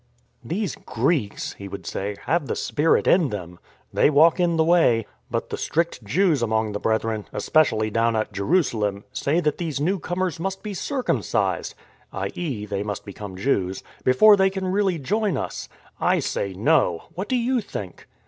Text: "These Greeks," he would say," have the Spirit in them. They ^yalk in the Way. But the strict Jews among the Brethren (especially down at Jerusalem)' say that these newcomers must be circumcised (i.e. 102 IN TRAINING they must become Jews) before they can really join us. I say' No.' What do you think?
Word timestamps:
"These 0.53 0.77
Greeks," 0.77 1.53
he 1.59 1.67
would 1.67 1.85
say," 1.85 2.15
have 2.25 2.47
the 2.47 2.55
Spirit 2.55 3.05
in 3.05 3.29
them. 3.29 3.59
They 3.93 4.09
^yalk 4.09 4.39
in 4.39 4.57
the 4.57 4.63
Way. 4.63 5.05
But 5.29 5.51
the 5.51 5.57
strict 5.59 6.03
Jews 6.03 6.41
among 6.41 6.71
the 6.71 6.79
Brethren 6.79 7.27
(especially 7.31 7.91
down 7.91 8.15
at 8.15 8.33
Jerusalem)' 8.33 9.03
say 9.13 9.39
that 9.41 9.59
these 9.59 9.79
newcomers 9.79 10.39
must 10.39 10.63
be 10.63 10.73
circumcised 10.73 11.75
(i.e. 12.13 12.29
102 12.31 12.39
IN 12.41 12.47
TRAINING 12.47 12.69
they 12.69 12.81
must 12.83 13.05
become 13.05 13.35
Jews) 13.37 13.83
before 14.03 14.35
they 14.35 14.49
can 14.49 14.65
really 14.69 14.97
join 14.97 15.37
us. 15.37 15.69
I 15.99 16.17
say' 16.17 16.53
No.' 16.55 17.03
What 17.13 17.29
do 17.29 17.35
you 17.35 17.61
think? 17.61 18.07